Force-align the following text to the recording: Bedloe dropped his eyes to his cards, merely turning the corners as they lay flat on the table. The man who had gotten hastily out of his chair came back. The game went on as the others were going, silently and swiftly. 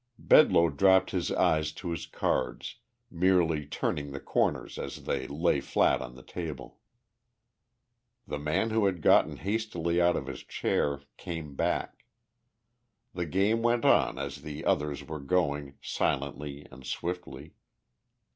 Bedloe 0.17 0.69
dropped 0.69 1.11
his 1.11 1.31
eyes 1.31 1.71
to 1.73 1.91
his 1.91 2.07
cards, 2.07 2.77
merely 3.11 3.67
turning 3.67 4.09
the 4.09 4.19
corners 4.19 4.79
as 4.79 5.03
they 5.03 5.27
lay 5.27 5.59
flat 5.59 6.01
on 6.01 6.15
the 6.15 6.23
table. 6.23 6.79
The 8.25 8.39
man 8.39 8.71
who 8.71 8.87
had 8.87 9.03
gotten 9.03 9.37
hastily 9.37 10.01
out 10.01 10.15
of 10.15 10.25
his 10.25 10.41
chair 10.43 11.03
came 11.17 11.53
back. 11.55 12.05
The 13.13 13.27
game 13.27 13.61
went 13.61 13.85
on 13.85 14.17
as 14.17 14.37
the 14.41 14.65
others 14.65 15.03
were 15.07 15.19
going, 15.19 15.75
silently 15.83 16.65
and 16.71 16.83
swiftly. 16.83 17.53